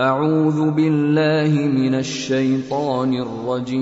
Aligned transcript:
أعوذ 0.00 0.70
بالله 0.70 1.52
من 1.68 1.94
الشيطان 1.94 3.14
الرجيم. 3.14 3.80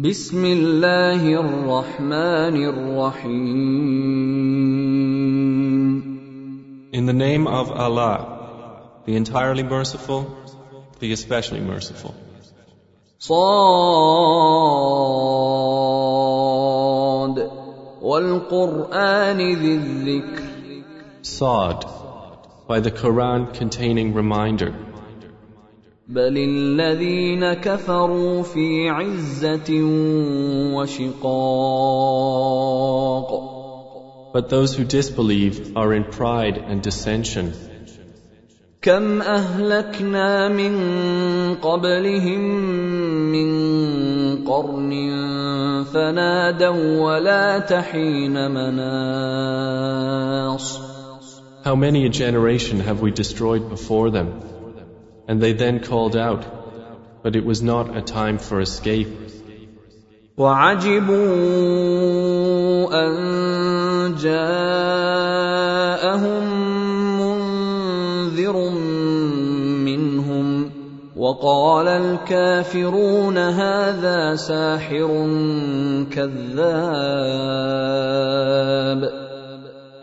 بسم 0.00 0.44
الله 0.44 1.22
الرحمن 1.40 2.56
الرحيم. 2.72 3.74
In 6.92 7.04
the 7.04 7.12
name 7.12 7.46
of 7.46 7.70
Allah, 7.70 8.18
the 9.04 9.14
entirely 9.16 9.62
merciful, 9.62 10.24
the 11.00 11.12
especially 11.12 11.60
merciful. 11.60 12.14
صاد 13.20 13.44
والقرآن 18.02 19.36
ذي 19.36 19.74
الذكر 19.74 20.44
Sod, 21.22 22.03
by 22.67 22.79
the 22.79 22.91
Quran 22.91 23.53
containing 23.53 24.13
reminder. 24.13 24.73
بل 26.07 26.37
الذين 26.37 27.53
كفروا 27.53 28.43
في 28.43 28.89
عزة 28.89 29.69
وشقاق 30.73 31.99
But 34.33 34.49
those 34.49 34.75
who 34.75 34.83
disbelieve 34.83 35.75
are 35.75 35.93
in 35.93 36.03
pride 36.03 36.57
and 36.57 36.81
dissension. 36.83 37.53
كم 38.81 39.21
أهلكنا 39.21 40.47
من 40.49 40.75
قبلهم 41.55 42.41
من 43.31 43.49
قرن 44.45 44.93
فنادوا 45.93 47.01
ولا 47.01 47.59
تحين 47.59 48.51
مناص 48.51 49.39
How 51.63 51.75
many 51.75 52.05
a 52.05 52.09
generation 52.09 52.79
have 52.79 53.01
we 53.01 53.11
destroyed 53.11 53.69
before 53.69 54.09
them? 54.11 54.41
And 55.27 55.41
they 55.41 55.53
then 55.53 55.79
called 55.81 56.15
out, 56.15 56.45
but 57.23 57.35
it 57.35 57.45
was 57.45 57.61
not 57.61 57.97
a 57.97 58.01
time 58.01 58.37
for 58.37 58.61
escape. 58.61 59.07
وعجبوا 60.37 61.19
أن 62.95 64.15
جاءهم 64.15 65.23
منذر 67.19 68.69
منهم 69.83 70.71
وقال 71.17 71.87
الكافرون 71.87 73.37
هذا 73.37 74.35
ساحر 74.35 75.27
كذاب 76.11 77.59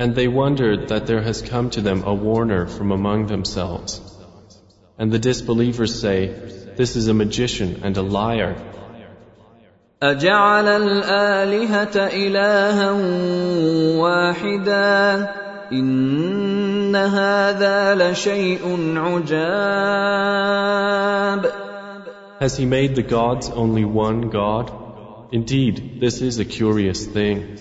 And 0.00 0.14
they 0.14 0.28
wondered 0.28 0.88
that 0.88 1.06
there 1.06 1.22
has 1.22 1.42
come 1.42 1.70
to 1.70 1.80
them 1.80 2.04
a 2.04 2.14
warner 2.14 2.66
from 2.66 2.92
among 2.92 3.26
themselves. 3.26 4.00
And 4.98 5.10
the 5.10 5.18
disbelievers 5.18 5.98
say, 6.00 6.26
This 6.76 6.96
is 6.96 7.08
a 7.08 7.14
magician 7.14 7.80
and 7.82 7.96
a 7.96 8.02
liar. 8.02 8.56
أجعل 10.02 10.68
الآلهة 10.68 11.96
إلها 11.96 12.90
واحدا 13.96 15.28
إن 15.72 16.96
هذا 16.96 17.94
لشيء 17.94 18.60
عجاب 18.96 20.36
Has 22.40 22.56
he 22.58 22.66
made 22.66 22.94
the 22.94 23.02
gods 23.02 23.48
only 23.48 23.86
one 23.86 24.28
God? 24.28 24.70
Indeed, 25.32 25.98
this 26.00 26.20
is 26.20 26.38
a 26.38 26.44
curious 26.44 27.06
thing. 27.06 27.56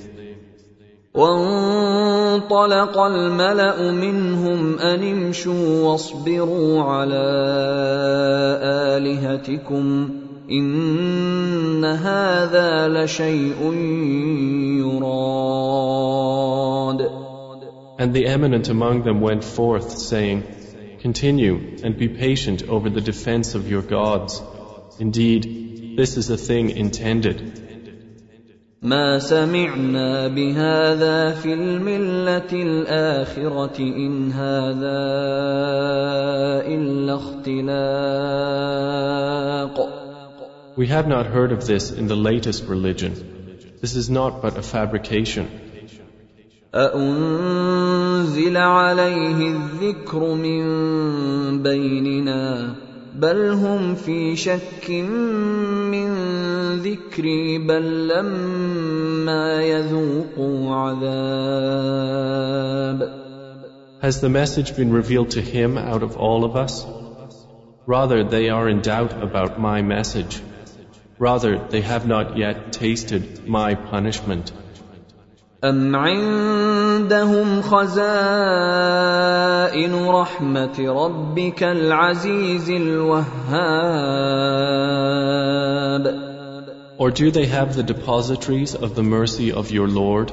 وانطلق 1.15 2.97
الملأ 2.97 3.91
منهم 3.91 4.79
أن 4.79 5.03
امشوا 5.11 5.83
واصبروا 5.83 6.81
على 6.81 7.25
آلهتكم 8.63 10.09
إن 10.51 11.85
هذا 11.85 12.87
لشيء 12.87 13.73
يراد 14.83 16.15
And 17.97 18.13
the 18.13 18.27
eminent 18.27 18.67
among 18.67 19.03
them 19.03 19.21
went 19.21 19.43
forth, 19.43 19.97
saying, 19.97 20.43
Continue 20.99 21.77
and 21.81 21.97
be 21.97 22.09
patient 22.09 22.63
over 22.67 22.89
the 22.89 22.99
defense 22.99 23.55
of 23.55 23.69
your 23.69 23.81
gods. 23.81 24.41
Indeed, 24.99 25.95
this 25.95 26.17
is 26.17 26.29
a 26.29 26.35
thing 26.35 26.71
intended. 26.71 27.65
ما 28.82 29.18
سمعنا 29.18 30.28
بهذا 30.28 31.30
في 31.30 31.54
الملة 31.54 32.52
الآخرة 32.52 33.78
إن 33.78 34.32
هذا 34.32 35.00
إلا 36.64 37.14
اختلاق 37.14 38.40
We 40.76 40.86
have 40.86 41.06
not 41.06 41.26
heard 41.26 41.52
of 41.52 41.66
this 41.66 41.90
in 41.90 42.06
the 42.06 42.16
latest 42.16 42.64
religion. 42.64 43.12
This 43.82 43.96
is 43.96 44.08
not 44.08 44.40
but 44.40 44.56
a 44.56 44.62
fabrication. 44.62 45.46
أأنزل 46.74 48.56
عليه 48.56 49.56
الذكر 49.56 50.34
من 50.34 51.62
بيننا 51.62 52.74
بل 53.14 53.50
هم 53.50 53.94
في 53.94 54.36
شك 54.36 54.90
من 54.90 56.19
ذكري 56.83 57.57
بل 57.57 58.07
لما 58.07 59.61
يذوقوا 59.61 60.75
عذاب 60.75 62.05
Has 64.01 64.21
the 64.21 64.29
message 64.29 64.75
been 64.75 64.91
revealed 64.93 65.31
to 65.31 65.41
him 65.41 65.77
out 65.77 66.03
of 66.03 66.17
all 66.17 66.43
of 66.43 66.55
us? 66.55 66.85
Rather, 67.87 68.23
they 68.23 68.49
are 68.49 68.69
in 68.69 68.81
doubt 68.81 69.13
about 69.21 69.59
my 69.59 69.81
message. 69.81 70.41
Rather, 71.17 71.57
they 71.69 71.81
have 71.81 72.05
not 72.05 72.37
yet 72.37 72.73
tasted 72.73 73.47
my 73.47 73.73
punishment. 73.75 74.51
أم 75.63 75.95
عندهم 75.95 77.61
خزائن 77.61 77.95
رحمة 80.05 80.79
ربك 80.79 81.63
العزيز 81.63 82.69
الوهاب 82.69 83.25
Or 86.99 87.11
do 87.11 87.31
they 87.31 87.45
have 87.45 87.75
the 87.75 87.83
depositories 87.83 88.73
of 88.75 88.95
the 88.95 89.03
mercy 89.03 89.51
of 89.51 89.71
your 89.71 89.87
Lord, 89.87 90.31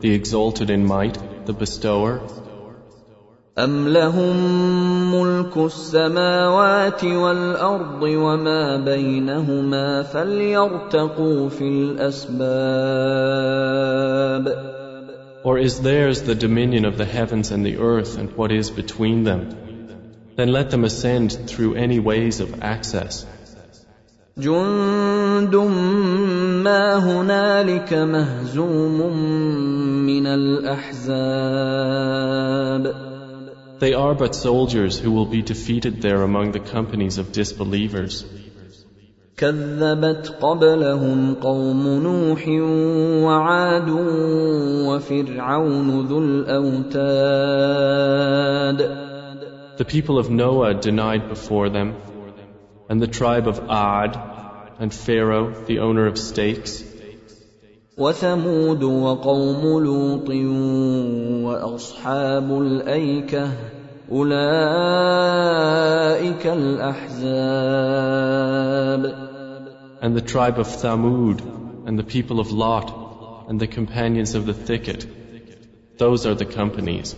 the 0.00 0.12
exalted 0.12 0.70
in 0.70 0.84
might, 0.84 1.18
the 1.46 1.52
bestower? 1.52 2.20
أم 3.58 3.88
لهم 3.88 4.36
ملك 5.12 5.56
السماوات 5.56 7.04
والأرض 7.04 8.02
وما 8.02 8.76
بينهما 8.76 10.02
فليرتقوا 10.02 11.48
في 11.48 11.68
الأسباب 11.68 12.42
Or 15.44 15.58
is 15.58 15.80
theirs 15.80 16.22
the 16.22 16.34
dominion 16.34 16.84
of 16.86 16.96
the 16.96 17.04
heavens 17.04 17.50
and 17.50 17.66
the 17.66 17.76
earth 17.78 18.16
and 18.16 18.32
what 18.36 18.52
is 18.52 18.70
between 18.70 19.24
them? 19.24 19.48
Then 20.36 20.52
let 20.52 20.70
them 20.70 20.84
ascend 20.84 21.32
through 21.46 21.74
any 21.74 21.98
ways 21.98 22.40
of 22.40 22.62
access. 22.62 23.26
جند 24.38 25.56
ما 26.64 26.96
هنالك 26.96 27.94
مهزوم 27.94 29.16
من 30.06 30.26
الأحزاب 30.26 31.62
They 33.80 33.94
are 33.94 34.14
but 34.14 34.34
soldiers 34.34 34.98
who 35.00 35.10
will 35.10 35.26
be 35.26 35.42
defeated 35.42 36.00
there 36.02 36.22
among 36.22 36.52
the 36.52 36.60
companies 36.60 37.18
of 37.18 37.32
disbelievers. 37.32 38.24
كذبت 39.36 40.36
قبلهم 40.40 41.34
قوم 41.34 42.02
نوح 42.02 42.48
وعاد 43.26 43.90
وفرعون 44.86 46.06
ذو 46.06 46.18
الأوتاد 46.18 47.42
The 49.78 49.84
people 49.84 50.18
of 50.18 50.30
Noah 50.30 50.74
denied 50.74 51.28
before 51.28 51.68
them, 51.70 51.96
and 52.88 53.00
the 53.00 53.06
tribe 53.06 53.48
of 53.48 53.60
Ad, 53.70 54.18
and 54.78 54.92
Pharaoh, 54.92 55.64
the 55.66 55.78
owner 55.80 56.06
of 56.06 56.18
stakes, 56.18 56.84
وثمود 57.98 58.82
وقوم 58.82 59.82
لوط 59.84 60.30
وأصحاب 61.44 62.58
الأيكة 62.62 63.50
أولئك 64.10 64.46
الأحزاب 66.46 68.02
and 70.02 70.16
the 70.16 70.20
tribe 70.20 70.58
of 70.58 70.66
Thamud, 70.66 71.86
and 71.86 71.96
the 71.96 72.02
people 72.02 72.40
of 72.40 72.50
Lot, 72.50 73.46
and 73.48 73.60
the 73.60 73.68
companions 73.68 74.34
of 74.34 74.46
the 74.46 74.52
thicket. 74.52 75.06
Those 75.96 76.26
are 76.26 76.34
the 76.34 76.44
companies. 76.44 77.14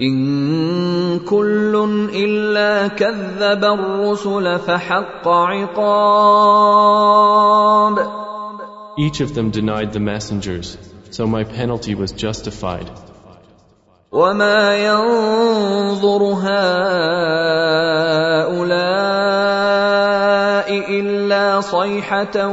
إن 0.00 1.18
كل 1.18 2.08
إلا 2.14 2.88
كذب 2.88 3.64
الرسل 3.64 4.58
فحق 4.58 5.28
عقاب 5.28 6.62
Each 8.98 9.20
of 9.20 9.34
them 9.34 9.50
denied 9.50 9.92
the 9.92 10.00
messengers, 10.00 10.76
so 11.10 11.26
my 11.26 11.44
penalty 11.44 11.94
was 11.94 12.12
justified. 12.12 12.90
وما 14.12 14.76
ينظر 14.76 16.22
هؤلاء 16.22 17.12
الا 21.51 21.61
صيحه 21.61 22.47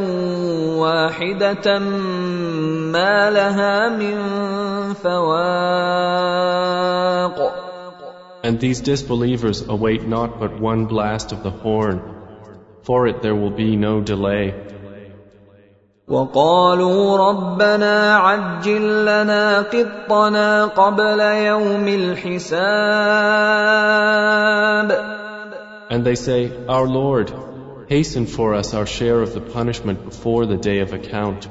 واحده 0.83 1.79
ما 1.79 3.31
لها 3.31 3.89
من 3.89 4.17
فواق 4.95 6.25
And 8.45 8.61
these 8.61 8.81
disbelievers 8.81 9.63
await 9.75 10.03
not 10.07 10.39
but 10.41 10.61
one 10.61 10.85
blast 10.87 11.33
of 11.33 11.43
the 11.43 11.51
horn. 11.51 12.01
For 12.83 13.07
it 13.07 13.23
there 13.23 13.35
will 13.35 13.57
be 13.65 13.77
no 13.77 14.01
delay. 14.01 14.55
وقالوا 16.09 17.17
ربنا 17.19 18.17
عجل 18.17 19.05
لنا 19.07 19.63
قطنا 19.63 20.65
قبل 20.65 21.21
يوم 21.21 21.89
الحساب 21.89 22.75
And 25.91 26.05
they 26.05 26.15
say, 26.17 26.51
Our 26.69 26.87
Lord, 26.87 27.33
hasten 27.89 28.27
for 28.27 28.55
us 28.55 28.75
our 28.75 28.87
share 28.87 29.21
of 29.21 29.35
the 29.35 29.41
punishment 29.41 30.05
before 30.05 30.47
the 30.47 30.57
day 30.57 30.81
of 30.81 30.93
account. 30.93 31.49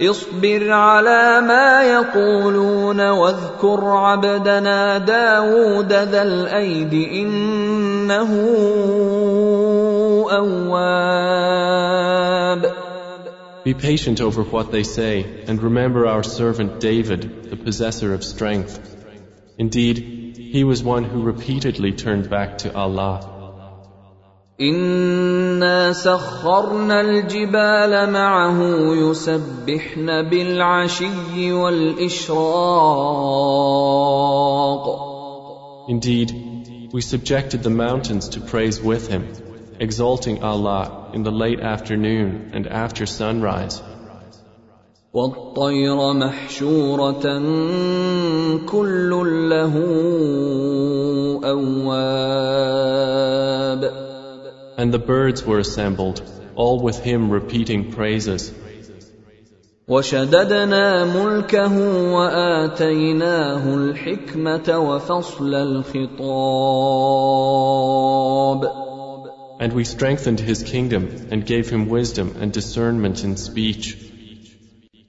اصبر 0.00 0.72
على 0.72 1.40
ما 1.40 1.82
يقولون 1.82 3.00
واذكر 3.00 3.84
عبدنا 3.84 4.98
داود 4.98 5.92
ذا 5.92 6.22
الأيد 6.22 6.94
إنه 6.94 8.30
أواب 10.30 11.66
Be 13.64 13.74
patient 13.74 14.20
over 14.20 14.42
what 14.44 14.70
they 14.70 14.84
say, 14.84 15.42
and 15.48 15.60
remember 15.60 16.06
our 16.06 16.22
servant 16.22 16.78
David, 16.78 17.50
the 17.50 17.56
possessor 17.56 18.14
of 18.14 18.22
strength. 18.22 18.78
Indeed, 19.58 20.36
he 20.36 20.62
was 20.62 20.84
one 20.84 21.02
who 21.02 21.22
repeatedly 21.22 21.90
turned 21.90 22.30
back 22.30 22.58
to 22.58 22.72
Allah. 22.72 23.39
إنا 24.61 25.93
سخرنا 25.93 27.01
الجبال 27.01 28.09
معه 28.11 28.59
يسبحن 28.95 30.29
بالعشي 30.29 31.53
والإشراق 31.53 32.91
Indeed, 35.89 36.29
we 36.93 37.01
subjected 37.01 37.63
the 37.63 37.71
mountains 37.71 38.29
to 38.29 38.39
praise 38.39 38.79
with 38.79 39.07
him, 39.07 39.23
exalting 39.79 40.43
Allah 40.43 41.09
in 41.13 41.23
the 41.23 41.31
late 41.31 41.59
afternoon 41.59 42.51
and 42.53 42.67
after 42.67 43.05
sunrise, 43.07 43.81
والطير 45.13 46.13
محشورة 46.13 47.23
كل 48.65 49.09
له 49.49 49.73
أواب 51.43 52.70
and 54.80 54.92
the 54.92 54.98
birds 54.98 55.44
were 55.44 55.58
assembled, 55.58 56.22
all 56.54 56.80
with 56.80 56.98
him 56.98 57.30
repeating 57.30 57.92
praises. 57.92 58.52
وشددنا 59.88 61.04
ملكه 61.04 61.78
واتيناه 62.14 63.74
الحكمه 63.74 64.78
وفصل 64.78 65.54
الخطاب 65.54 66.46
And 69.58 69.72
we 69.72 69.84
strengthened 69.84 70.40
his 70.40 70.62
kingdom 70.62 71.28
and 71.30 71.46
gave 71.46 71.70
him 71.70 71.88
wisdom 71.88 72.36
and 72.40 72.52
discernment 72.52 73.24
in 73.24 73.36
speech. 73.36 73.96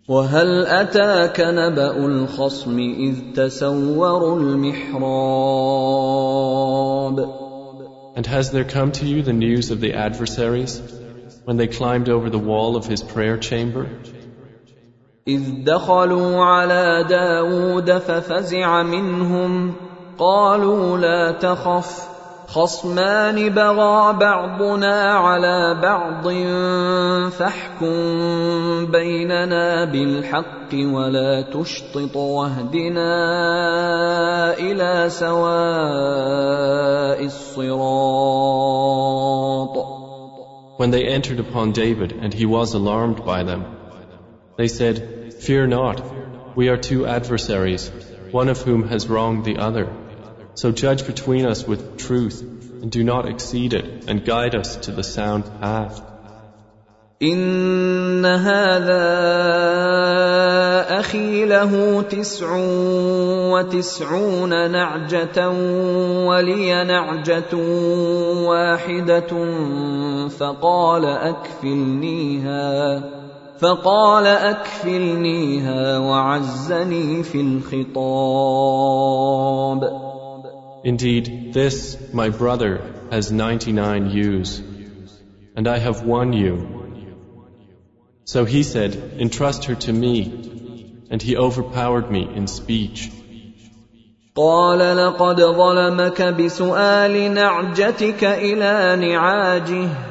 وهل 0.08 0.68
اتاك 0.68 1.40
نبا 1.40 2.06
الخصم 2.06 2.80
اذ 2.80 3.16
تسوروا 3.36 4.40
المحراب 4.40 5.08
And 8.16 8.26
has 8.26 8.52
there 8.52 8.64
come 8.66 8.92
to 8.94 9.06
you 9.06 9.22
the 9.22 9.34
news 9.34 9.72
of 9.72 9.80
the 9.80 9.94
adversaries 9.94 10.82
when 11.46 11.58
they 11.58 11.68
climbed 11.68 12.10
over 12.10 12.30
the 12.30 12.40
wall 12.40 12.76
of 12.76 12.86
his 12.86 13.02
prayer 13.04 13.38
chamber? 13.38 13.88
إذ 15.28 15.64
دخلوا 15.66 16.44
على 16.44 17.04
داود 17.10 17.92
ففزع 17.92 18.84
منهم 18.84 19.74
قالوا 20.18 20.98
لا 20.98 21.32
تخف 21.32 22.11
خصمان 22.52 23.50
بغى 23.50 24.14
بعضنا 24.14 25.14
على 25.14 25.78
بعض 25.82 26.28
فاحكم 27.32 27.92
بيننا 28.92 29.86
بالحق 29.86 30.74
ولا 30.74 31.42
تشطط 31.42 32.16
واهدنا 32.16 33.14
الى 34.60 35.10
سواء 35.10 36.38
الصراط 37.26 38.18
When 40.78 40.92
they 40.92 41.06
entered 41.08 41.40
upon 41.40 41.72
David 41.72 42.12
and 42.22 42.32
he 42.34 42.46
was 42.46 42.76
alarmed 42.76 43.26
by 43.26 43.44
them, 43.44 43.66
they 44.58 44.68
said, 44.68 45.34
Fear 45.34 45.68
not, 45.68 46.02
we 46.56 46.70
are 46.70 46.78
two 46.78 47.08
adversaries, 47.08 47.92
one 48.32 48.48
of 48.48 48.62
whom 48.62 48.88
has 48.88 49.08
wronged 49.08 49.44
the 49.44 49.58
other. 49.58 49.88
So 50.56 50.72
judge 50.72 51.06
between 51.06 51.46
us 51.46 51.68
with 51.68 51.98
truth, 51.98 52.42
and 52.82 52.92
do 52.92 53.04
not 53.04 53.28
exceed 53.28 53.74
it, 53.74 54.06
and 54.08 54.26
guide 54.26 54.56
us 54.56 54.76
to 54.88 54.92
the 54.92 55.04
sound 55.04 55.46
path. 55.62 56.02
إن 57.22 58.26
هذا 58.26 59.08
أخي 61.00 61.46
له 61.46 62.02
تسع 62.02 62.48
وتسعون 63.52 64.72
نعجة 64.72 65.50
ولي 66.30 66.84
نعجة 66.84 67.56
واحدة 68.46 69.32
فقال 70.30 71.06
أكفلنيها 71.06 73.04
فقال 73.60 74.28
أكفلنيها 74.28 75.98
وعزني 75.98 77.24
في 77.24 77.42
الخطاب 77.42 78.08
Indeed, 80.84 81.54
this, 81.54 81.98
my 82.14 82.30
brother, 82.30 82.82
has 83.12 83.32
99 83.32 84.10
ewes, 84.10 84.62
and 85.56 85.68
I 85.68 85.78
have 85.78 86.04
one 86.04 86.34
ewe. 86.34 86.78
So 88.26 88.46
he 88.46 88.64
said, 88.64 88.96
Entrust 89.20 89.66
her 89.66 89.76
to 89.76 89.94
me, 89.94 90.22
and 91.10 91.22
he 91.22 91.38
overpowered 91.38 92.12
me 92.12 92.28
in 92.36 92.48
speech. 92.48 93.12
قال 94.36 94.80
لقد 94.80 95.42
ظلمك 95.42 96.22
بسؤال 96.22 97.34
نعجتك 97.34 98.24
إلى 98.24 98.96
نعاجه 99.02 100.11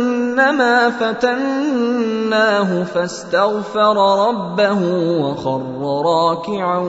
انما 0.31 0.89
فتناه 0.89 2.83
فاستغفر 2.83 3.95
ربه 4.27 4.81
وخر 5.21 5.61
راكعا 6.05 6.79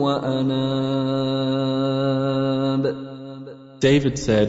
واناب 0.00 1.26
David 3.80 4.18
said, 4.18 4.48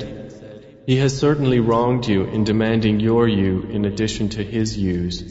He 0.88 0.96
has 0.98 1.18
certainly 1.18 1.60
wronged 1.60 2.08
you 2.08 2.24
in 2.24 2.44
demanding 2.46 3.00
your 3.00 3.28
ewe 3.28 3.68
in 3.70 3.86
addition 3.86 4.30
to 4.30 4.44
his 4.44 4.78
ewes. 4.78 5.22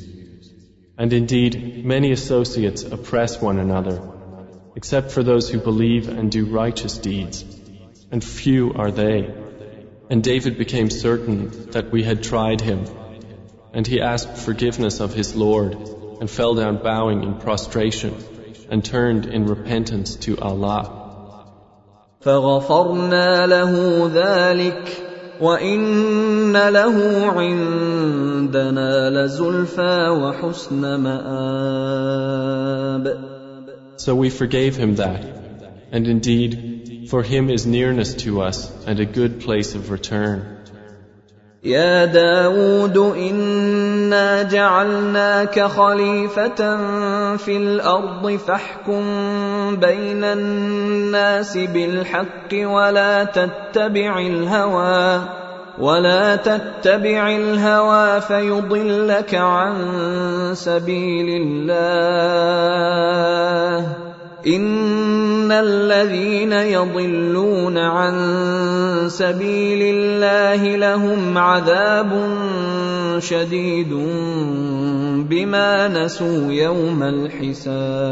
And 0.99 1.13
indeed, 1.13 1.85
many 1.85 2.13
associates 2.13 2.85
oppress 2.85 3.41
one 3.41 3.59
another, 3.59 4.01
except 4.75 5.13
for 5.13 5.23
those 5.23 5.49
who 5.51 5.59
believe 5.59 6.09
and 6.09 6.31
do 6.31 6.45
righteous 6.45 6.99
deeds, 6.99 7.45
and 8.11 8.23
few 8.23 8.73
are 8.75 8.91
they. 8.91 9.46
And 10.10 10.24
David 10.24 10.58
became 10.58 10.90
certain 10.90 11.72
that 11.72 11.92
we 11.92 12.04
had 12.04 12.22
tried 12.22 12.62
him, 12.62 12.86
and 13.74 13.88
he 13.88 14.02
asked 14.02 14.38
forgiveness 14.38 15.00
of 15.00 15.14
his 15.14 15.36
Lord, 15.36 15.74
and 16.20 16.30
fell 16.30 16.56
down 16.56 16.84
bowing 16.84 17.24
in 17.24 17.36
prostration, 17.40 18.16
and 18.70 18.84
turned 18.84 19.26
in 19.26 19.46
repentance 19.46 20.16
to 20.28 20.38
Allah. 20.38 20.98
فغفرنا 22.22 23.48
له 23.48 23.74
ذلك 24.14 25.12
وان 25.42 26.54
له 26.54 27.26
عندنا 27.26 29.10
لزلفى 29.10 30.10
وحسن 30.10 30.96
مآب 31.00 32.22
So 33.98 34.16
we 34.16 34.30
forgave 34.30 34.76
him 34.76 34.96
that, 34.96 35.26
and 35.92 36.08
indeed, 36.08 36.65
for 37.09 37.23
him 37.23 37.51
is 37.51 37.67
nearness 37.67 38.15
to 38.15 38.43
us 38.43 38.71
and 38.87 39.01
a 39.01 39.07
good 39.07 39.41
place 39.41 39.75
of 39.75 39.91
return. 39.91 40.57
يا 41.65 42.05
داود 42.05 42.97
إنا 42.97 44.43
جعلناك 44.43 45.61
خليفة 45.61 46.77
في 47.37 47.57
الأرض 47.57 48.37
فاحكم 48.37 49.03
بين 49.77 50.25
الناس 50.25 51.57
بالحق 51.59 52.53
ولا 52.53 53.25
تتبع 53.25 54.19
الهوى 54.19 55.29
ولا 55.79 56.37
تتبع 56.37 57.37
الهوى 57.37 58.21
فيضلك 58.21 59.35
عن 59.35 59.75
سبيل 60.55 61.43
الله 61.43 62.07
ان 64.48 65.52
الذين 65.52 66.54
يضلون 66.54 67.78
عن 67.78 68.14
سبيل 69.10 69.96
الله 69.96 70.76
لهم 70.76 71.38
عذاب 71.38 72.12
شديد 73.20 73.94
بما 75.30 75.88
نسوا 75.88 76.52
يوم 76.52 77.04
الحساب 77.04 78.12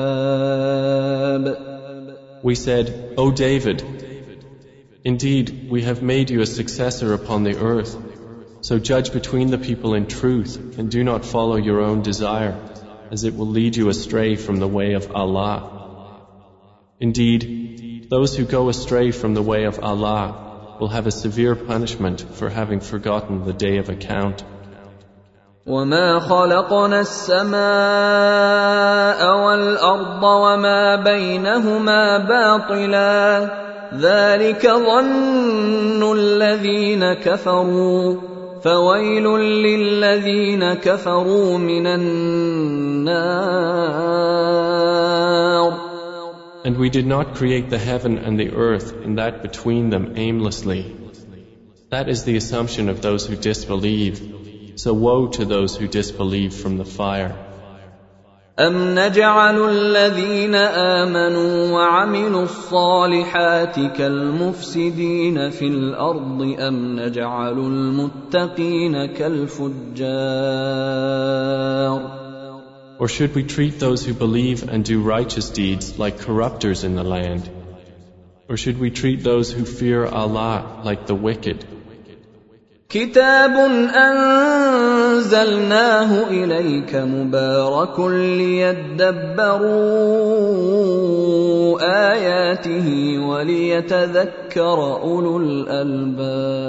We 2.41 2.55
said, 2.55 3.15
O 3.17 3.31
David, 3.31 3.84
Indeed, 5.03 5.69
we 5.69 5.81
have 5.84 6.01
made 6.01 6.29
you 6.29 6.41
a 6.41 6.46
successor 6.46 7.13
upon 7.13 7.43
the 7.43 7.58
earth. 7.58 7.98
So 8.62 8.79
judge 8.79 9.13
between 9.13 9.50
the 9.50 9.58
people 9.58 9.93
in 9.93 10.08
truth 10.08 10.77
and 10.77 10.91
do 10.91 11.03
not 11.03 11.24
follow 11.24 11.55
your 11.55 11.79
own 11.79 12.01
desire, 12.01 12.55
as 13.10 13.24
it 13.24 13.36
will 13.36 13.48
lead 13.48 13.77
you 13.77 13.88
astray 13.89 14.36
from 14.36 14.58
the 14.58 14.67
way 14.67 14.93
of 14.93 15.12
Allah. 15.15 15.73
Indeed, 17.04 17.42
those 18.08 18.30
who 18.34 18.44
go 18.46 18.62
astray 18.70 19.08
from 19.11 19.34
the 19.34 19.42
way 19.42 19.62
of 19.64 19.78
Allah 19.90 20.25
will 20.80 20.88
have 20.88 21.06
a 21.06 21.11
severe 21.11 21.54
punishment 21.54 22.25
for 22.38 22.49
having 22.49 22.80
forgotten 22.80 23.44
the 23.44 23.52
day 23.52 23.76
of 23.76 23.90
account. 23.90 24.42
وما 25.66 26.18
خلقنا 26.20 27.00
السماء 27.00 27.61
والارض 29.44 30.23
وما 30.25 30.96
بينهما 30.96 32.18
باطلا 32.18 33.50
ذلك 33.94 34.66
ظن 34.66 36.12
الذين 36.12 37.14
كفروا 37.14 38.16
فويل 38.62 39.26
للذين 39.38 40.75
كفروا 40.75 41.58
من 41.58 41.87
النار 41.87 43.14
And 46.65 46.77
we 46.77 46.89
did 46.89 47.05
not 47.05 47.36
create 47.36 47.69
the 47.69 47.77
heaven 47.77 48.17
and 48.17 48.39
the 48.39 48.51
earth 48.51 48.93
and 49.03 49.17
that 49.17 49.41
between 49.41 49.89
them 49.89 50.13
aimlessly. 50.17 50.96
That 51.89 52.10
is 52.10 52.24
the 52.24 52.36
assumption 52.36 52.89
of 52.89 53.01
those 53.01 53.25
who 53.25 53.36
disbelieve. 53.36 54.74
So 54.75 54.93
woe 54.93 55.27
to 55.27 55.46
those 55.46 55.75
who 55.75 55.88
disbelieve 55.88 56.53
from 56.53 56.77
the 56.77 56.86
fire. 56.86 57.36
أم 58.60 58.96
نجعل 58.96 59.69
الذين 59.69 60.55
آمنوا 60.55 61.72
وعملوا 61.72 62.43
الصالحات 62.43 63.79
كالمفسدين 63.79 65.50
في 65.50 65.67
الأرض 65.67 66.55
أم 66.60 67.00
نجعل 67.00 67.60
المتقين 67.60 69.05
كالفجار 69.05 69.89
Or 73.03 73.08
should 73.08 73.34
we 73.34 73.43
treat 73.43 73.79
those 73.79 74.05
who 74.05 74.13
believe 74.13 74.67
and 74.67 74.84
do 74.84 75.01
righteous 75.01 75.50
deeds 75.50 75.98
like 75.98 76.19
corrupters 76.19 76.84
in 76.84 76.96
the 76.96 77.03
land? 77.03 77.50
Or 78.50 78.58
should 78.58 78.79
we 78.79 78.89
treat 78.91 79.24
those 79.24 79.51
who 79.51 79.63
fear 79.63 80.05
Allah 80.05 80.81
like 80.84 81.08
the 81.08 81.15
wicked? 81.15 81.65
كتاب 82.89 83.55
انزلناه 85.15 86.12
اليك 86.29 86.96
مبارك 86.96 88.00
ليدبروا 88.00 89.69
اياته 91.81 93.19
وليتذكر 93.27 94.79
اولو 95.01 95.38
الالباب 95.38 96.60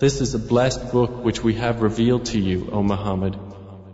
This 0.00 0.20
is 0.20 0.34
a 0.34 0.38
blessed 0.38 0.92
book 0.92 1.24
which 1.24 1.42
we 1.42 1.54
have 1.54 1.82
revealed 1.82 2.24
to 2.26 2.38
you, 2.38 2.68
O 2.72 2.82
Muhammad, 2.82 3.38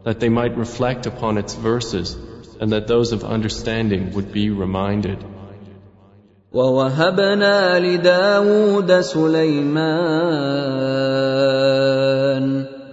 that 0.04 0.20
they 0.20 0.28
might 0.28 0.56
reflect 0.56 1.06
upon 1.06 1.38
its 1.38 1.54
verses 1.54 2.16
and 2.60 2.72
that 2.72 2.86
those 2.86 3.12
of 3.12 3.24
understanding 3.24 4.12
would 4.12 4.32
be 4.32 4.50
reminded. 4.50 5.24
ووهبنا 6.52 7.78
لداود 7.78 9.00
سليمان 9.00 9.68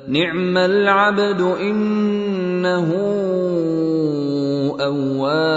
نعم 0.08 0.58
العبد 0.58 1.42
انه 1.42 2.94
اواب 4.80 5.56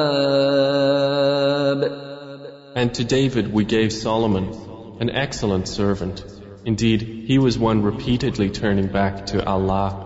And 2.75 2.95
to 2.95 3.03
David 3.05 3.53
we 3.53 3.65
gave 3.65 3.93
Solomon, 3.93 4.55
an 5.01 5.11
excellent 5.11 5.67
servant. 5.67 6.23
Indeed, 6.65 7.01
he 7.27 7.39
was 7.39 7.59
one 7.59 7.83
repeatedly 7.83 8.51
turning 8.51 8.89
back 8.89 9.27
to 9.27 9.45
Allah. 9.45 10.05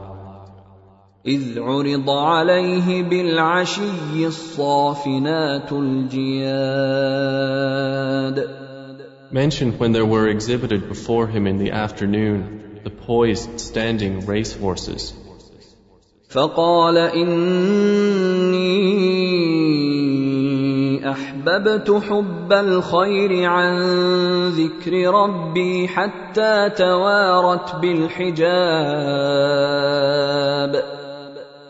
إذ 1.26 1.59
عرض 1.59 2.11
عليه 2.11 3.02
بالعشي 3.02 4.26
الصافنات 4.26 5.73
الجياد 5.73 6.62
Mentioned 9.33 9.79
when 9.81 9.93
there 9.93 10.05
were 10.05 10.29
exhibited 10.29 10.88
before 10.88 11.26
him 11.26 11.47
in 11.47 11.59
the 11.59 11.71
afternoon 11.71 12.81
the 12.85 12.91
poised 12.91 13.61
standing 13.61 14.26
racehorses. 14.26 15.14
فقال 16.29 16.99
إني 16.99 18.52
أحببت 21.07 21.91
حب 21.91 22.52
الخير 22.52 23.45
عن 23.50 23.73
ذكر 24.49 24.93
ربي 25.14 25.88
حتى 25.88 26.71
توارت 26.71 27.76
بالحجاب 27.76 28.62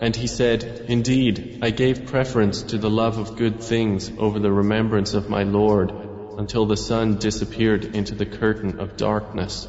And 0.02 0.16
he 0.16 0.26
said, 0.26 0.86
Indeed, 0.88 1.60
I 1.62 1.70
gave 1.70 2.06
preference 2.06 2.62
to 2.70 2.78
the 2.78 2.90
love 2.90 3.18
of 3.18 3.36
good 3.36 3.62
things 3.62 4.10
over 4.18 4.40
the 4.40 4.50
remembrance 4.50 5.14
of 5.14 5.28
my 5.28 5.44
Lord 5.44 5.92
until 6.38 6.66
the 6.66 6.76
sun 6.76 7.18
disappeared 7.18 7.84
into 7.94 8.16
the 8.16 8.26
curtain 8.26 8.80
of 8.80 8.96
darkness. 8.96 9.68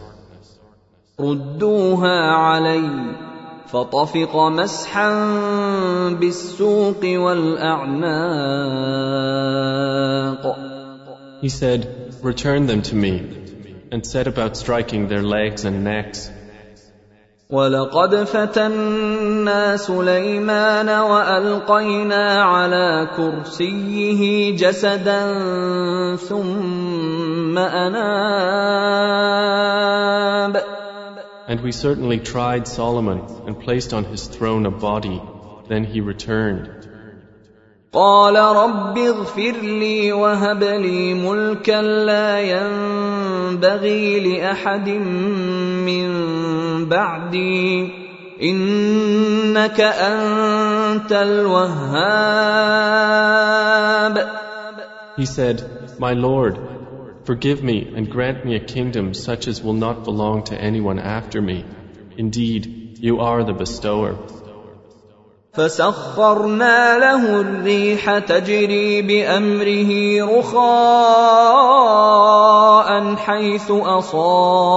ردوها 1.19 2.31
علي 2.31 3.15
فطفق 3.72 4.36
مسحا 4.36 5.10
بالسوق 6.20 7.02
والأعناق 7.04 8.08
He 11.40 11.48
said, 11.48 11.86
Return 12.20 12.66
them 12.66 12.82
to 12.82 12.96
me, 12.96 13.12
and 13.92 14.04
set 14.04 14.26
about 14.26 14.56
striking 14.56 15.06
their 15.06 15.22
legs 15.22 15.64
and 15.64 15.84
necks. 15.84 16.30
ولقد 17.50 18.14
فتنا 18.14 19.76
سليمان 19.76 20.88
والقينا 20.88 22.42
على 22.42 23.08
كرسيه 23.16 24.56
جسدا 24.56 25.22
ثم 26.16 27.58
اناب 27.58 29.17
And 31.47 31.61
we 31.61 31.71
certainly 31.71 32.19
tried 32.19 32.67
Solomon 32.67 33.19
and 33.47 33.59
placed 33.59 33.93
on 33.93 34.05
his 34.05 34.27
throne 34.27 34.65
a 34.65 34.71
body. 34.71 35.21
Then 35.67 35.83
he 35.83 36.01
returned. 36.01 36.83
قال 37.93 38.35
رب 38.35 38.97
اغفر 38.97 39.51
لي 39.61 40.11
وهب 40.11 40.63
لي 40.63 41.13
ملكا 41.13 41.81
لا 41.81 42.39
ينبغي 42.39 44.19
لاحد 44.19 44.89
من 44.89 46.09
بعدي 46.89 47.91
انك 48.41 49.81
انت 49.81 51.11
الوهاب 51.11 52.23
He 55.15 55.25
said, 55.27 55.61
My 55.99 56.13
Lord, 56.13 56.57
forgive 57.27 57.63
me 57.63 57.91
and 57.95 58.09
grant 58.09 58.45
me 58.45 58.55
a 58.55 58.59
kingdom 58.59 59.13
such 59.13 59.47
as 59.47 59.61
will 59.61 59.73
not 59.73 60.03
belong 60.03 60.43
to 60.45 60.55
anyone 60.59 60.99
after 60.99 61.41
me. 61.41 61.65
Indeed, 62.17 62.97
you 62.99 63.19
are 63.19 63.43
the 63.43 63.53
bestower. 63.53 64.17
فسخرنا 65.53 66.97
له 66.97 67.41
الريح 67.41 68.19
تجري 68.19 69.01
بامره 69.01 70.21
رخاء 70.39 70.65
حيث 73.15 73.71
اصاب 73.71 74.73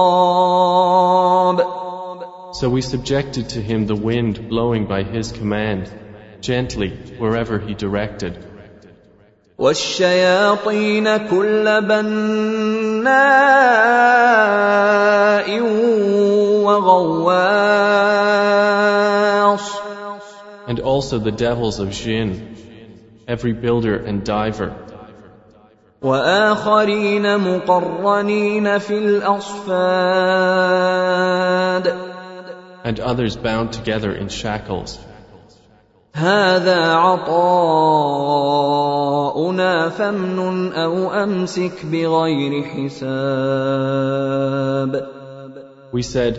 So 2.53 2.69
we 2.69 2.81
subjected 2.81 3.49
to 3.49 3.61
him 3.61 3.85
the 3.87 3.95
wind 3.95 4.49
blowing 4.49 4.85
by 4.85 5.03
his 5.03 5.31
command, 5.31 5.91
gently 6.41 6.89
wherever 7.17 7.59
he 7.59 7.73
directed. 7.73 8.37
والشياطين 9.58 11.16
كل 11.16 11.80
بناء 11.80 13.12
وغواص 16.64 17.42
And 20.64 20.78
also 20.80 21.18
the 21.18 21.32
devils 21.32 21.80
of 21.80 21.90
jinn, 21.90 22.56
every 23.28 23.52
builder 23.52 23.96
and 23.96 24.24
diver, 24.24 24.72
واخرين 26.02 27.38
مقرنين 27.38 28.78
في 28.78 28.98
الاصفاد 28.98 30.52
and 32.84 32.98
others 33.00 33.36
bound 33.36 33.72
together 33.72 34.12
in 34.12 34.28
shackles. 34.28 34.98
هذا 36.17 36.93
عطاؤنا 36.93 37.89
فامنن 39.89 40.73
او 40.73 41.11
امسك 41.13 41.85
بغير 41.85 42.63
حساب 42.63 44.07
We 45.93 46.01
said, 46.01 46.33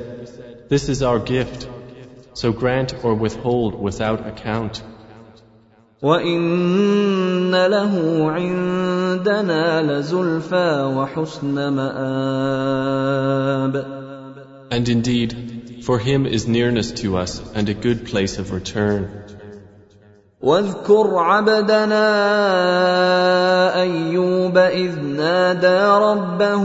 This 0.68 0.88
is 0.90 1.02
our 1.02 1.18
gift, 1.18 1.68
so 2.34 2.52
grant 2.52 2.92
or 3.02 3.14
withhold 3.14 3.80
without 3.80 4.26
account. 4.26 4.82
وان 6.02 7.66
له 7.66 7.94
عندنا 8.30 9.82
لزلفى 9.82 10.94
وحسن 10.96 11.72
مآب 11.72 12.94
And 14.70 14.88
indeed, 14.88 15.82
for 15.82 15.98
him 15.98 16.26
is 16.26 16.46
nearness 16.46 16.92
to 17.00 17.16
us 17.16 17.40
and 17.54 17.68
a 17.68 17.74
good 17.74 18.06
place 18.06 18.38
of 18.38 18.52
return. 18.52 19.08
واذكر 20.42 21.16
عبدنا 21.16 22.08
ايوب 23.82 24.58
اذ 24.58 24.98
نادى 25.00 25.80
ربه 26.06 26.64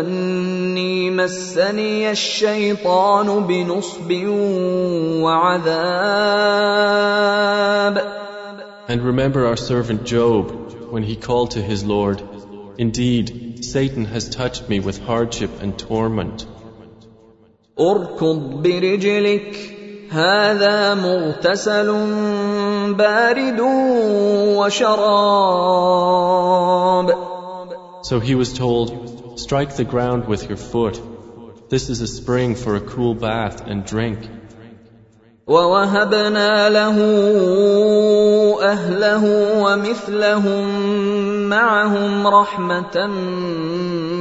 اني 0.00 1.10
مسني 1.10 2.10
الشيطان 2.10 3.46
بنصب 3.46 4.12
وعذاب 5.22 5.94
And 8.86 9.00
remember 9.02 9.46
our 9.46 9.56
servant 9.56 10.04
Job 10.04 10.50
when 10.90 11.02
he 11.02 11.16
called 11.16 11.52
to 11.52 11.62
his 11.62 11.82
Lord, 11.84 12.20
Indeed, 12.76 13.64
Satan 13.64 14.04
has 14.04 14.28
touched 14.28 14.68
me 14.68 14.78
with 14.80 14.98
hardship 14.98 15.62
and 15.62 15.78
torment. 15.78 16.46
اركض 20.08 20.08
برجلك 20.08 20.12
هذا 20.12 20.94
مغتسل 20.94 21.92
بارد 22.94 23.60
وشراب 24.58 25.94
So 28.02 28.20
he 28.20 28.34
was 28.34 28.52
told, 28.52 29.38
Strike 29.40 29.76
the 29.76 29.84
ground 29.84 30.26
with 30.28 30.48
your 30.48 30.58
foot. 30.58 31.00
This 31.70 31.88
is 31.88 32.02
a 32.02 32.06
spring 32.06 32.54
for 32.54 32.76
a 32.76 32.80
cool 32.80 33.14
bath 33.14 33.66
and 33.66 33.84
drink. 33.84 34.18
ووهبنا 35.46 36.68
له 36.68 36.96
اهله 38.62 39.24
ومثلهم 39.62 40.64
معهم 41.48 42.26
رحمه 42.26 43.06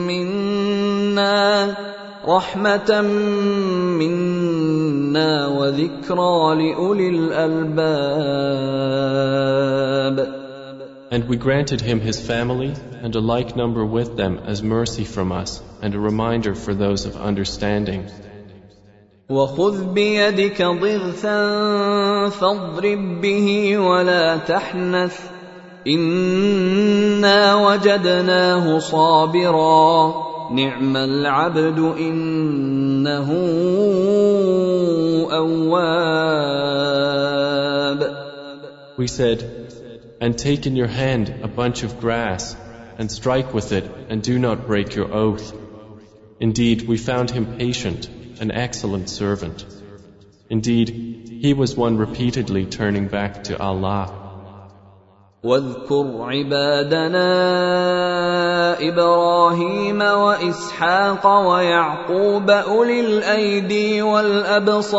منا 0.08 1.87
رحمه 2.26 3.02
منا 4.00 5.48
وذكرى 5.48 6.56
لاولي 6.56 7.10
الالباب 7.10 8.24
And 11.12 11.24
we 11.30 11.38
granted 11.38 11.82
him 11.82 12.00
his 12.00 12.20
family 12.20 12.74
and 13.04 13.16
a 13.16 13.20
like 13.20 13.56
number 13.56 13.86
with 13.86 14.18
them 14.18 14.40
as 14.48 14.64
mercy 14.64 15.04
from 15.06 15.32
us 15.32 15.62
and 15.82 15.94
a 15.94 16.00
reminder 16.00 16.56
for 16.56 16.74
those 16.74 17.06
of 17.06 17.16
understanding. 17.16 18.08
وخذ 19.30 19.94
بيدك 19.94 20.62
ضغثا 20.62 22.30
فاضرب 22.30 23.22
به 23.22 23.78
ولا 23.78 24.38
تحنث 24.38 25.20
انا 25.88 27.56
وجدناه 27.56 28.80
صابرا 28.80 30.27
نعم 30.52 30.98
العبد 30.98 31.80
انه 31.80 33.32
اواب 35.32 36.44
We 38.96 39.08
said, 39.08 39.40
And 40.22 40.38
take 40.38 40.68
in 40.68 40.76
your 40.76 40.88
hand 40.88 41.34
a 41.42 41.48
bunch 41.48 41.84
of 41.84 42.00
grass 42.00 42.56
and 42.98 43.12
strike 43.12 43.54
with 43.54 43.72
it 43.72 43.86
and 44.10 44.22
do 44.22 44.38
not 44.38 44.68
break 44.68 44.94
your 44.96 45.12
oath. 45.12 45.48
Indeed, 46.40 46.88
we 46.88 46.98
found 46.98 47.32
him 47.32 47.58
patient, 47.58 48.08
an 48.40 48.52
excellent 48.52 49.10
servant. 49.10 49.66
Indeed, 50.50 50.90
he 51.42 51.54
was 51.54 51.76
one 51.76 51.98
repeatedly 51.98 52.66
turning 52.66 53.08
back 53.08 53.46
to 53.46 53.60
Allah. 53.60 54.24
واذكر 55.44 56.22
عبادنا 56.22 57.34
إبراهيم 58.81 60.01
واسحاق 60.03 61.27
ويعقوب 61.49 62.51
اولي 62.51 63.01
الايدي 63.01 64.03
والابصار 64.03 64.99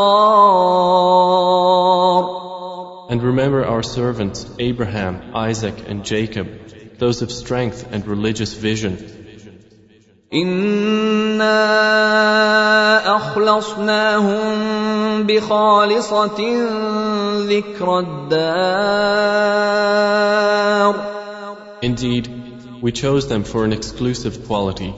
And 3.09 3.23
remember 3.23 3.65
our 3.65 3.81
servants 3.81 4.45
Abraham, 4.59 5.31
Isaac, 5.33 5.73
and 5.87 6.05
Jacob, 6.05 6.47
those 6.99 7.23
of 7.23 7.31
strength 7.31 7.87
and 7.91 8.05
religious 8.05 8.53
vision. 8.53 8.97
انا 10.33 11.55
اخلصناهم 13.15 14.43
بخالصه 15.23 16.37
ذكر 17.49 17.99
الدار 17.99 19.49
Indeed, 21.81 22.38
we 22.80 22.92
chose 22.92 23.28
them 23.28 23.44
for 23.44 23.64
an 23.64 23.72
exclusive 23.72 24.46
quality, 24.46 24.94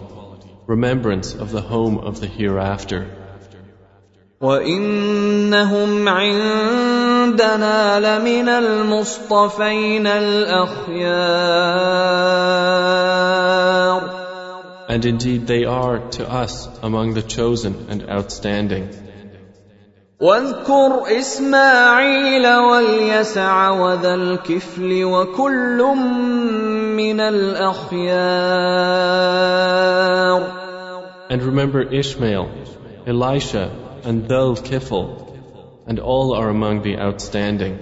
remembrance 0.67 1.35
of 1.35 1.51
the 1.53 1.61
home 1.61 1.99
of 1.99 2.21
the 2.21 2.27
hereafter. 2.27 3.07
وانهم 4.41 6.09
عندنا 6.09 8.01
لمن 8.01 8.49
المصطفين 8.49 10.07
الاخيار 10.07 11.47
And 14.89 15.05
indeed 15.05 15.47
they 15.47 15.65
are 15.65 15.99
to 16.19 16.31
us 16.31 16.69
among 16.83 17.15
the 17.15 17.23
chosen 17.23 17.87
and 17.89 18.09
outstanding. 18.09 18.89
واذكر 20.21 21.19
اسماعيل 21.19 22.47
واليسع 22.47 23.71
وذا 23.71 24.15
الكفل 24.15 25.05
وكل 25.05 25.83
من 26.97 27.21
الاخيار 27.21 28.47
And 31.29 31.43
remember 31.43 31.83
Ishmael, 31.83 32.49
Elisha, 33.07 33.71
and 34.05 34.29
Dhul 34.29 34.57
Kifl, 34.57 35.05
and 35.87 35.99
all 35.99 36.35
are 36.35 36.49
among 36.49 36.83
the 36.83 36.97
outstanding. 36.99 37.79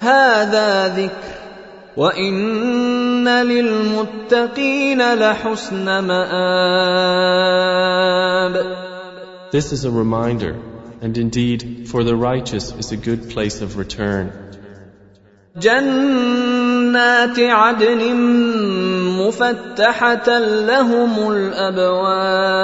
هذا 0.00 0.88
ذكر 0.96 1.38
وان 1.96 3.28
للمتقين 3.28 5.14
لحسن 5.14 5.98
مآب 5.98 7.38
This 9.50 9.72
is 9.72 9.84
a 9.84 9.90
reminder, 9.90 10.56
and 11.02 11.16
indeed, 11.16 11.88
for 11.88 12.04
the 12.04 12.16
righteous 12.16 12.72
is 12.72 12.92
a 12.92 12.96
good 12.96 13.30
place 13.30 13.60
of 13.60 13.76
return. 13.76 14.32
جنات 15.56 17.38
عدن 17.38 18.16
مفتحة 19.18 20.38
لهم 20.66 21.30
الأبواب 21.30 22.58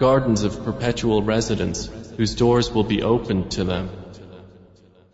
Gardens 0.00 0.44
of 0.44 0.64
perpetual 0.64 1.22
residence, 1.22 1.90
whose 2.16 2.34
doors 2.34 2.72
will 2.72 2.84
be 2.84 3.02
opened 3.02 3.50
to 3.52 3.64
them. 3.64 3.90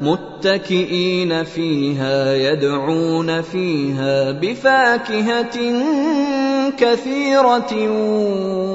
متكئين 0.00 1.44
فيها 1.44 2.34
يدعون 2.34 3.42
فيها 3.42 4.30
بفاكهة 4.30 5.56
كثيرة 6.80 7.72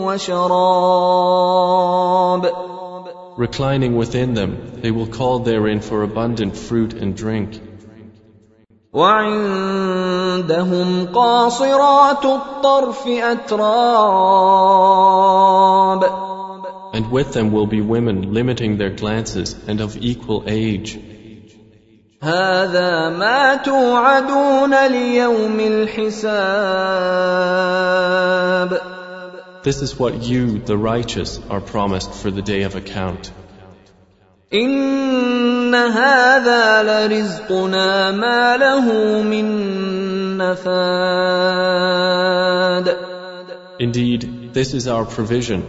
وشراب 0.05 1.51
Reclining 3.37 3.95
within 3.95 4.33
them, 4.33 4.81
they 4.81 4.91
will 4.91 5.07
call 5.07 5.39
therein 5.39 5.79
for 5.79 6.03
abundant 6.03 6.57
fruit 6.57 6.93
and 6.93 7.15
drink. 7.15 7.61
وعندهم 8.93 10.87
قاصرات 11.13 12.25
الطرف 12.25 13.07
أتراب 13.07 13.71
And 16.93 17.09
with 17.09 17.31
them 17.33 17.53
will 17.53 17.67
be 17.67 17.79
women 17.81 18.33
limiting 18.33 18.77
their 18.77 18.89
glances 18.89 19.55
and 19.67 19.79
of 19.79 19.95
equal 19.97 20.43
age. 20.45 20.99
هذا 22.23 23.09
ما 23.09 23.55
توعدون 23.55 24.87
ليوم 24.87 25.59
الحساب 25.59 26.51
This 29.63 29.81
is 29.83 29.99
what 29.99 30.23
you, 30.23 30.57
the 30.57 30.75
righteous, 30.75 31.39
are 31.47 31.61
promised 31.61 32.13
for 32.13 32.31
the 32.31 32.41
day 32.41 32.63
of 32.63 32.75
account. 32.75 33.31
إن 34.53 35.75
هذا 35.75 36.83
لرزقنا 36.83 38.11
ما 38.11 38.57
له 38.57 39.21
من 39.21 40.37
نفاد 40.37 41.61
Indeed, 43.79 44.53
this 44.53 44.73
is 44.73 44.87
our 44.87 45.05
provision. 45.05 45.63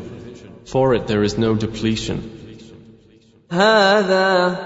For 0.66 0.94
it 0.94 1.06
there 1.06 1.22
is 1.22 1.38
no 1.38 1.54
depletion. 1.54 2.22
هذا 3.50 4.56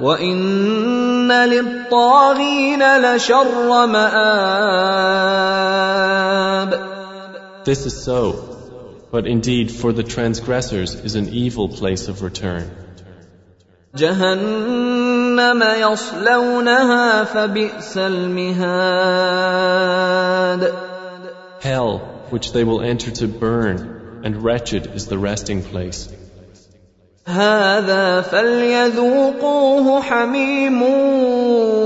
وإن 0.00 1.17
للطاغين 1.30 2.82
لشر 2.98 3.86
مآب 3.86 5.34
This 7.64 7.86
is 7.86 7.96
so. 8.04 8.20
But 9.10 9.26
indeed, 9.26 9.70
for 9.70 9.92
the 9.92 10.02
transgressors 10.02 10.94
is 10.94 11.14
an 11.14 11.28
evil 11.30 11.68
place 11.68 12.08
of 12.08 12.22
return. 12.22 12.70
جهنم 13.96 15.62
يصلونها 15.62 17.24
فبئس 17.24 17.98
المهاد 17.98 19.44
Hell, 21.60 21.98
which 22.30 22.52
they 22.52 22.64
will 22.64 22.82
enter 22.82 23.10
to 23.10 23.26
burn, 23.28 24.20
and 24.24 24.42
wretched 24.42 24.94
is 24.94 25.06
the 25.06 25.16
resting 25.16 25.62
place. 25.62 26.08
هذا 27.28 28.20
فليذوقوه 28.20 30.00
حميم 30.00 30.82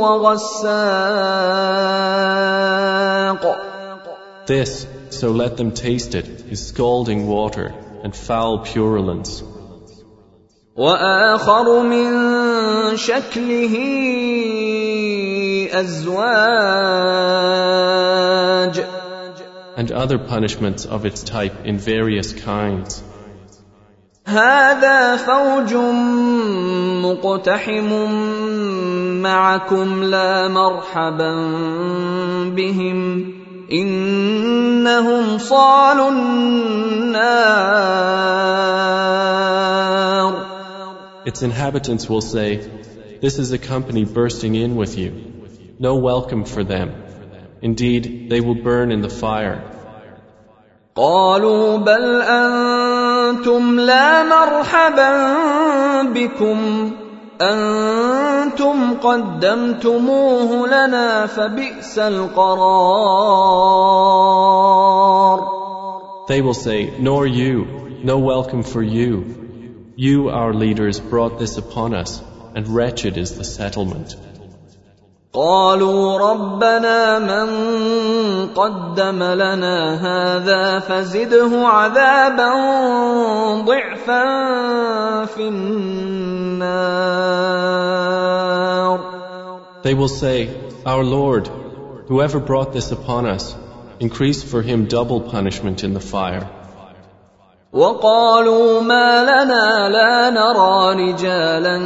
وغساق 0.00 0.78
This, 4.46 4.86
so 5.10 5.30
let 5.30 5.58
them 5.58 5.72
taste 5.72 6.14
it, 6.14 6.26
is 6.50 6.66
scalding 6.68 7.26
water 7.26 7.74
and 8.02 8.16
foul 8.16 8.60
purulence. 8.60 9.42
واخر 10.76 11.82
من 11.82 12.08
شكله 12.96 13.74
ازواج 15.72 17.18
and 19.76 19.92
other 19.92 20.18
punishments 20.18 20.86
of 20.86 21.04
its 21.06 21.22
type 21.22 21.64
in 21.64 21.78
various 21.78 22.32
kinds. 22.32 23.02
هذا 24.26 25.16
فوج 25.16 25.74
مقتحم 27.04 27.90
معكم 29.22 30.02
لا 30.02 30.48
مرحبا 30.48 31.34
بهم 32.56 33.32
انهم 33.72 35.38
صالوا 35.38 36.10
النار 36.10 36.58
Its 41.24 41.42
inhabitants 41.42 42.08
will 42.08 42.22
say, 42.22 42.48
This 43.20 43.38
is 43.38 43.52
a 43.52 43.58
company 43.58 44.04
bursting 44.04 44.54
in 44.54 44.76
with 44.76 44.96
you. 44.96 45.10
No 45.78 45.96
welcome 45.96 46.44
for 46.44 46.64
them. 46.64 46.94
Indeed, 47.60 48.30
they 48.30 48.40
will 48.40 48.54
burn 48.54 48.90
in 48.92 49.02
the 49.02 49.10
fire. 49.10 49.60
قالوا 50.96 51.76
بل 51.76 52.22
انتم 53.32 53.80
لا 53.80 54.22
مرحبا 54.22 55.12
بكم 56.02 56.90
انتم 57.40 58.94
قدمتموه 58.94 60.66
لنا 60.66 61.26
فبئس 61.26 61.98
القرار 61.98 62.98
They 66.28 66.42
will 66.42 66.54
say, 66.54 66.92
Nor 66.98 67.26
you, 67.26 67.54
no 68.04 68.18
welcome 68.18 68.62
for 68.62 68.82
you. 68.82 69.12
You, 69.96 70.28
our 70.28 70.52
leaders, 70.52 71.00
brought 71.00 71.38
this 71.38 71.56
upon 71.56 71.94
us, 71.94 72.22
and 72.54 72.68
wretched 72.68 73.16
is 73.16 73.30
the 73.38 73.44
settlement. 73.44 74.14
قالوا 75.33 76.17
ربنا 76.17 77.19
من 77.19 77.47
قدم 78.53 79.23
لنا 79.23 79.77
هذا 80.05 80.79
فزده 80.79 81.67
عذابا 81.67 82.53
ضعفا 83.65 84.25
في 85.25 85.47
النار 85.47 86.73
They 89.83 89.95
will 89.95 90.07
say, 90.07 90.49
Our 90.85 91.03
Lord, 91.03 91.49
whoever 92.07 92.39
brought 92.39 92.71
this 92.71 92.91
upon 92.91 93.25
us, 93.25 93.55
increase 93.99 94.43
for 94.43 94.61
him 94.61 94.85
double 94.85 95.19
punishment 95.19 95.83
in 95.83 95.93
the 95.95 95.99
fire. 95.99 96.47
وقالوا 97.73 98.81
ما 98.81 99.23
لنا 99.23 99.89
لا 99.89 100.29
نرى 100.29 101.11
رجالا 101.11 101.77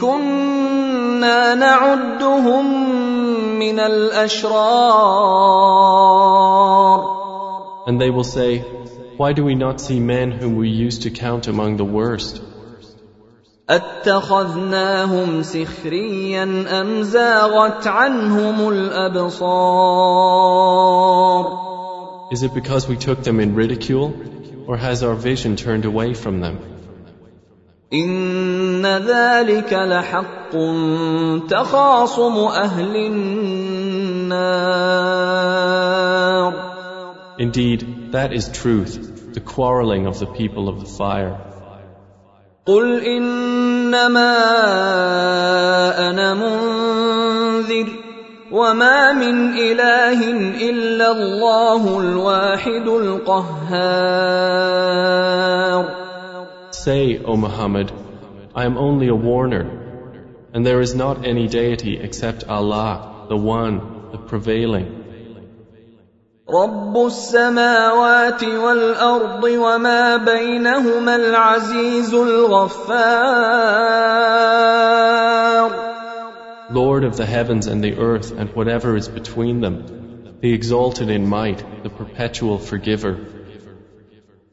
كنا 0.00 0.85
نعدهم 1.59 2.65
من 3.59 3.79
الاشرار 3.79 4.61
And 7.87 7.99
they 7.99 8.09
will 8.09 8.23
say, 8.23 8.59
Why 9.17 9.33
do 9.33 9.43
we 9.43 9.55
not 9.55 9.81
see 9.81 9.99
men 9.99 10.31
whom 10.31 10.55
we 10.55 10.69
used 10.69 11.01
to 11.03 11.09
count 11.09 11.47
among 11.47 11.77
the 11.77 11.85
worst? 11.85 12.41
اتخذناهم 13.69 15.41
سخريا 15.43 16.43
ام 16.81 17.03
زاغت 17.03 17.87
عنهم 17.87 18.69
الابصار 18.69 19.91
Is 22.31 22.43
it 22.43 22.53
because 22.53 22.87
we 22.87 22.95
took 22.95 23.23
them 23.23 23.39
in 23.41 23.55
ridicule, 23.55 24.13
or 24.67 24.77
has 24.77 25.03
our 25.03 25.15
vision 25.15 25.55
turned 25.57 25.85
away 25.85 26.13
from 26.13 26.39
them? 26.39 26.74
ان 27.92 28.86
ذلك 28.86 29.72
لحق 29.72 30.50
تخاصم 31.48 32.36
أهل 32.38 32.96
النار 32.96 34.56
Indeed, 37.38 38.12
that 38.12 38.32
is 38.32 38.48
truth, 38.48 39.34
the 39.34 39.40
quarreling 39.40 40.06
of 40.06 40.18
the 40.18 40.26
people 40.26 40.68
of 40.68 40.80
the 40.80 40.86
fire. 40.86 41.36
قل 42.66 43.00
انما 43.04 44.36
أنا 46.10 46.34
منذر 46.34 47.86
وما 48.52 49.12
من 49.12 49.52
اله 49.54 50.30
الا 50.70 51.12
الله 51.12 52.00
الواحد 52.00 52.88
القهار 52.88 54.06
Say, 56.85 57.17
O 57.17 57.35
Muhammad, 57.35 57.91
I 58.53 58.65
am 58.65 58.77
only 58.77 59.07
a 59.07 59.15
warner, 59.15 59.65
and 60.53 60.63
there 60.65 60.79
is 60.79 60.93
not 60.93 61.25
any 61.25 61.47
deity 61.47 61.99
except 61.99 62.43
Allah, 62.47 63.25
the 63.27 63.37
One, 63.37 64.11
the 64.11 64.19
Prevailing. 64.19 64.97
رب 66.49 66.97
السماوات 66.97 68.43
والارض 68.43 69.43
وما 69.43 70.17
بينهما 70.17 71.15
العزيز 71.15 72.13
الغفار 72.13 73.01
Lord 76.71 77.03
of 77.03 77.17
the 77.17 77.25
heavens 77.25 77.67
and 77.67 77.83
the 77.83 77.97
earth 77.97 78.31
and 78.37 78.49
whatever 78.55 78.95
is 78.95 79.07
between 79.07 79.61
them, 79.61 80.37
the 80.41 80.53
exalted 80.53 81.09
in 81.09 81.27
might, 81.27 81.83
the 81.83 81.89
perpetual 81.89 82.57
forgiver. 82.57 83.34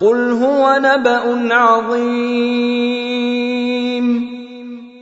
قل 0.03 0.31
هو 0.31 0.79
نبأ 0.83 1.53
عظيم 1.53 3.03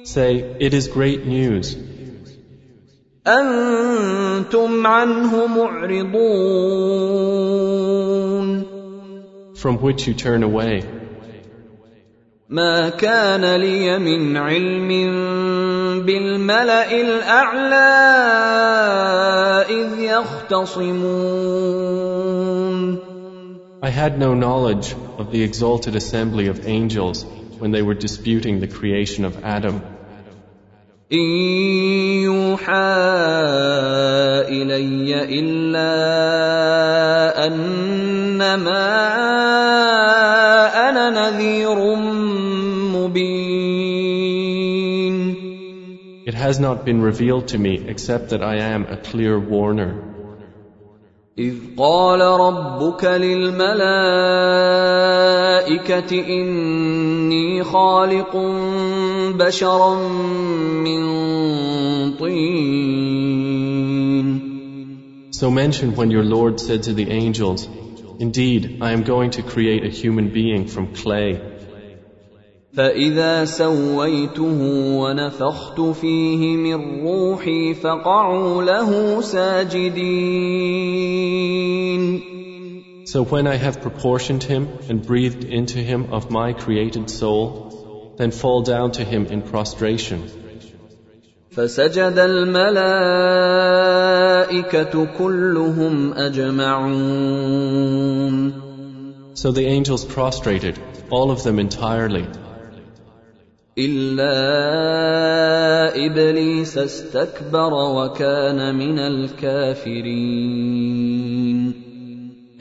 Say, 0.04 0.32
it 0.60 0.74
is 0.74 0.88
great 0.88 1.26
news. 1.26 1.76
أنتم 3.28 4.88
عنه 4.88 5.48
معرضون 5.48 6.42
from 9.56 9.78
which 9.78 10.08
you 10.08 10.14
turn 10.14 10.44
away. 10.44 10.84
ما 12.50 12.90
كان 12.90 13.56
لي 13.56 13.98
من 14.00 14.38
علم 14.38 14.90
بالملأ 16.06 17.02
الأعلى 17.02 17.92
إذ 19.70 20.00
يختصمون 20.00 21.81
I 23.83 23.91
had 23.91 24.19
no 24.19 24.35
knowledge 24.35 24.95
of 25.19 25.31
the 25.31 25.43
exalted 25.43 25.97
assembly 25.97 26.47
of 26.49 26.67
angels 26.67 27.25
when 27.59 27.71
they 27.71 27.83
were 27.83 27.95
disputing 27.95 28.61
the 28.61 28.67
creation 28.67 29.25
of 29.25 29.45
Adam. 29.45 29.81
إن 31.13 31.19
يوحى 32.25 32.73
إلي 34.49 35.25
إلا 35.39 35.93
أنما 37.47 38.87
أنا 40.89 41.11
نذير 41.11 41.95
مبين 42.95 43.87
It 46.27 46.35
has 46.35 46.59
not 46.59 46.85
been 46.85 47.01
revealed 47.03 47.49
to 47.49 47.59
me 47.59 47.85
except 47.87 48.31
that 48.31 48.43
I 48.43 48.57
am 48.57 48.87
a 48.87 48.97
clear 48.97 49.39
warner. 49.39 50.10
إذ 51.40 51.56
قال 51.78 52.22
ربك 52.22 53.04
للملائكة 53.04 53.72
إني 56.28 57.64
خالق 57.64 58.36
بشرا 59.36 59.96
من 60.84 61.02
طين 62.20 63.32
So 65.32 65.50
mention 65.50 65.96
when 65.96 66.12
your 66.12 66.24
Lord 66.24 66.60
said 66.60 66.84
to 66.84 66.94
the 66.94 67.10
angels, 67.10 67.68
Indeed, 68.20 68.78
I 68.82 68.92
am 68.92 69.04
going 69.04 69.32
to 69.32 69.42
create 69.42 69.84
a 69.86 69.90
human 69.90 70.30
being 70.30 70.68
from 70.68 70.94
clay. 70.94 71.51
فإذا 72.77 73.45
سويته 73.45 74.61
ونفخت 75.01 75.81
فيه 75.81 76.57
من 76.57 77.07
روحي 77.07 77.75
فقعوا 77.75 78.63
له 78.63 79.21
ساجدين 79.21 80.77
So 83.07 83.23
when 83.25 83.47
I 83.47 83.55
have 83.55 83.81
proportioned 83.81 84.43
him 84.43 84.69
and 84.91 85.07
breathed 85.07 85.45
into 85.45 85.79
him 85.79 86.13
of 86.13 86.31
my 86.31 86.53
created 86.53 87.09
soul, 87.09 88.15
then 88.19 88.31
fall 88.31 88.63
down 88.63 88.91
to 88.93 89.05
him 89.05 89.27
in 89.27 89.43
prostration. 89.43 90.23
فسجد 91.51 92.19
الملائكة 92.19 93.47
كلهم 95.19 96.13
أجمعون 96.13 97.47
So 99.35 99.53
the 99.53 99.67
angels 99.67 100.05
prostrated, 100.05 100.79
all 101.11 101.31
of 101.31 101.43
them 101.43 101.59
entirely, 101.59 102.27
إلا 103.78 104.36
إبليس 106.06 106.78
استكبر 106.78 107.74
وكان 107.74 108.76
من 108.76 109.00
الكافرين 109.00 110.52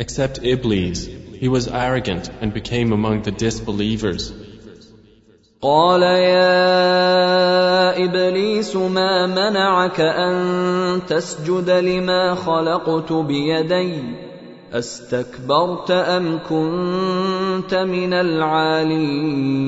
except 0.01 0.41
Iblis. 0.43 1.07
He 1.41 1.49
was 1.49 1.69
arrogant 1.69 2.31
and 2.41 2.55
became 2.55 2.93
among 2.93 3.23
the 3.23 3.31
disbelievers. 3.31 4.33
قال 5.63 6.03
يا 6.03 6.45
إبليس 8.05 8.77
ما 8.77 9.27
منعك 9.27 10.01
أن 10.01 11.03
تسجد 11.09 11.71
لما 11.71 12.35
خلقت 12.35 13.13
بيدي 13.13 14.03
أستكبرت 14.73 15.91
أم 15.91 16.39
كنت 16.49 17.75
من 17.75 18.13
العالين 18.13 19.61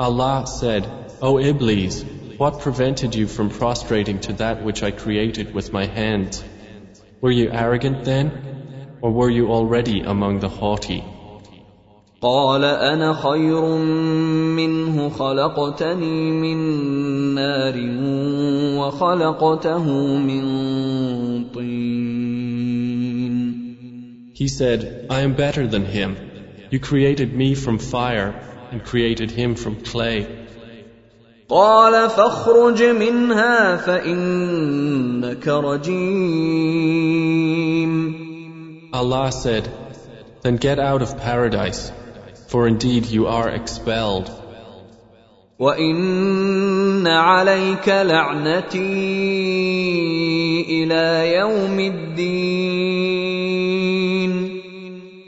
Allah 0.00 0.46
said, 0.46 0.86
O 1.22 1.38
Iblis, 1.38 2.04
what 2.36 2.60
prevented 2.60 3.14
you 3.14 3.26
from 3.26 3.48
prostrating 3.48 4.20
to 4.20 4.34
that 4.34 4.62
which 4.62 4.82
I 4.82 4.90
created 4.90 5.54
with 5.54 5.72
my 5.72 5.86
hands? 5.86 6.44
Were 7.22 7.30
you 7.30 7.50
arrogant 7.50 8.04
then? 8.04 8.30
Or 9.00 9.10
were 9.10 9.30
you 9.30 9.48
already 9.48 10.00
among 10.00 10.40
the 10.40 10.48
haughty? 10.48 11.02
قال 12.20 12.64
انا 12.64 13.12
خير 13.12 13.76
منه 14.56 15.08
خلقتني 15.08 16.30
من 16.30 16.58
نار 17.34 17.74
وخلقته 18.78 19.84
من 20.16 20.44
طين 21.54 22.16
He 24.34 24.48
said, 24.48 25.06
I 25.08 25.20
am 25.20 25.34
better 25.34 25.66
than 25.66 25.84
him. 25.86 26.16
You 26.70 26.78
created 26.80 27.32
me 27.34 27.54
from 27.54 27.78
fire 27.78 28.34
and 28.70 28.84
created 28.84 29.30
him 29.30 29.54
from 29.54 29.76
clay. 29.76 30.26
قال 31.48 32.10
فاخرج 32.10 32.82
منها 32.82 33.76
فانك 33.76 35.48
رجيم 35.48 36.96
Allah 38.92 39.30
said, 39.30 39.68
Then 40.42 40.56
get 40.56 40.78
out 40.78 41.02
of 41.02 41.18
paradise, 41.18 41.92
for 42.48 42.66
indeed 42.66 43.06
you 43.06 43.26
are 43.26 43.48
expelled. 43.50 44.30
وان 45.58 47.06
عليك 47.06 47.88
لعنتي 47.88 48.78
الى 50.68 51.34
يوم 51.36 51.80
الدين 51.80 53.16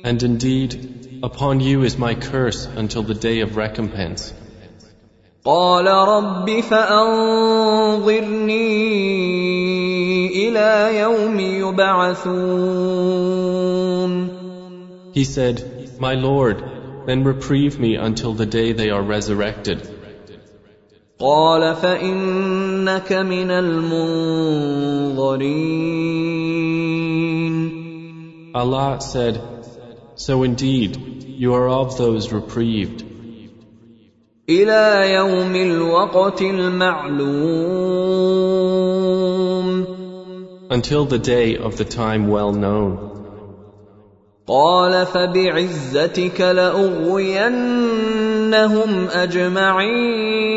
And 0.05 0.23
indeed, 0.23 0.92
upon 1.23 1.61
you 1.61 1.83
is 1.83 1.99
my 1.99 2.15
curse 2.15 2.67
until 2.67 3.03
the 3.03 3.15
day 3.15 3.41
of 3.41 3.57
recompense. 3.57 4.33
قال 5.45 5.87
رب 5.87 6.61
فانظرني 6.61 8.09
الى 10.29 10.99
يوم 10.99 11.41
يبعثون 11.41 12.39
He 15.15 15.25
said, 15.25 15.91
My 15.99 16.15
Lord, 16.15 16.63
then 17.07 17.25
reprieve 17.25 17.79
me 17.81 17.97
until 17.97 18.35
the 18.35 18.47
day 18.47 18.73
they 18.73 18.91
are 18.91 19.03
resurrected. 19.03 19.81
قال 21.19 21.75
فانك 21.75 23.13
من 23.13 23.51
المنظرين 23.51 24.19
Allah 28.55 29.01
said, 29.01 29.41
So 30.17 30.43
indeed, 30.43 31.12
you 31.33 31.55
are 31.55 31.69
of 31.69 31.97
those 31.99 32.33
reprieved 32.33 33.05
الى 34.49 35.13
يوم 35.15 35.57
الوقت 35.57 36.43
المعلوم 36.43 37.79
until 40.71 41.05
the 41.05 41.19
day 41.19 41.57
of 41.57 41.77
the 41.77 41.85
time 41.85 42.29
well 42.29 42.53
known. 42.53 43.09
قال 44.47 45.07
فبعزتك 45.07 46.41
لاغوينهم 46.41 47.49
اجمعين 49.09 50.49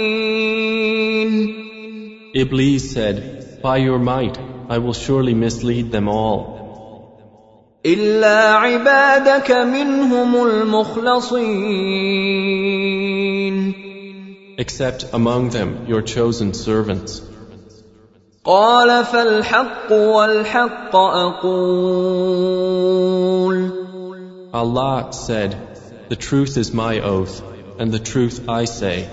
Iblis 2.34 2.92
said, 2.94 3.62
By 3.62 3.78
your 3.78 4.00
might, 4.00 4.38
I 4.70 4.78
will 4.78 4.94
surely 4.94 5.34
mislead 5.34 5.92
them 5.92 6.08
all, 6.08 6.55
الا 7.87 8.53
عبادك 8.53 9.51
منهم 9.51 10.47
المخلصين 10.47 12.27
except 14.59 15.05
among 15.13 15.51
them 15.51 15.85
your 15.87 16.01
chosen 16.03 16.55
servants. 16.55 17.21
قال 18.45 19.05
فالحق 19.05 19.93
والحق 19.93 20.97
أقول 20.97 22.17
Allah 24.55 25.13
said, 25.13 25.57
The 26.09 26.17
truth 26.17 26.57
is 26.57 26.73
my 26.73 27.01
oath, 27.01 27.43
and 27.79 27.93
the 27.93 27.99
truth 27.99 28.49
I 28.49 28.65
say, 28.65 29.09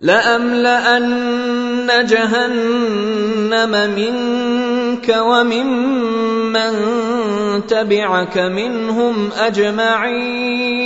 لأملأن 0.00 2.06
جهنم 2.06 3.94
منك 3.94 5.08
وممن 6.52 7.66
تبعك 7.66 8.38
منهم 8.38 9.32
أجمعين 9.32 10.82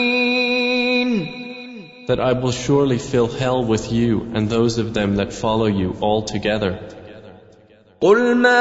that 2.08 2.20
I 2.20 2.32
will 2.34 2.52
surely 2.52 2.98
fill 2.98 3.26
hell 3.26 3.64
with 3.64 3.90
you 3.90 4.30
and 4.32 4.48
those 4.48 4.78
of 4.78 4.94
them 4.94 5.16
that 5.16 5.32
follow 5.32 5.66
you 5.66 5.96
all 6.00 6.22
together. 6.22 6.78
قل 8.00 8.36
ما 8.36 8.60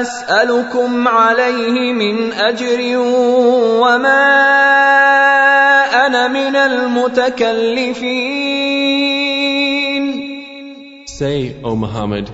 أسألكم 0.00 1.08
عليه 1.08 1.92
من 1.92 2.32
أجر 2.32 2.98
وما 3.78 4.26
أنا 6.06 6.28
من 6.28 6.56
المتكلفين 6.56 8.08
Say, 11.06 11.56
O 11.64 11.74
Muhammad, 11.76 12.30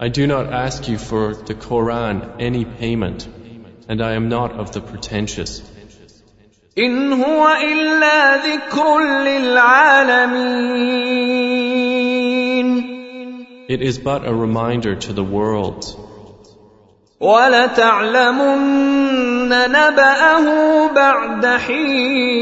I 0.00 0.08
do 0.08 0.26
not 0.26 0.52
ask 0.52 0.88
you 0.88 0.98
for 0.98 1.34
the 1.34 1.54
Quran 1.54 2.30
any 2.38 2.64
payment, 2.64 3.26
and 3.88 4.02
I 4.02 4.12
am 4.12 4.28
not 4.28 4.52
of 4.52 4.72
the 4.72 4.80
pretentious. 4.80 5.62
إن 6.78 7.12
هو 7.12 7.48
إلا 7.48 8.36
ذكر 8.44 9.00
للعالمين 9.24 10.46
It 13.68 13.82
is 13.82 13.98
but 13.98 14.26
a 14.26 14.32
reminder 14.34 14.94
to 14.94 15.12
the 15.12 15.24
worlds, 15.24 15.96
ولتعلمن 17.20 18.58
نبأه 19.48 20.46
بعد 20.94 21.46
حين 21.58 22.36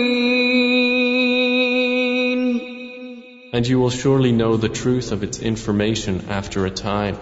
and 3.55 3.67
you 3.69 3.79
will 3.79 3.91
surely 3.91 4.33
know 4.33 4.57
the 4.57 4.69
truth 4.69 5.13
of 5.13 5.23
its 5.23 5.39
information 5.39 6.25
after 6.29 6.67
a 6.67 6.71
time. 6.71 7.17